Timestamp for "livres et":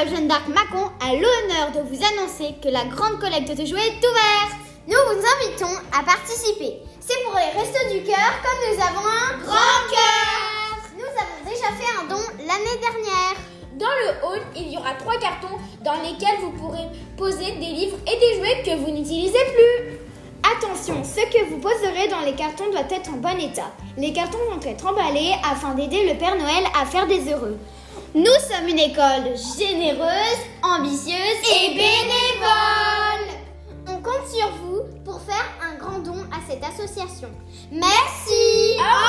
17.72-18.18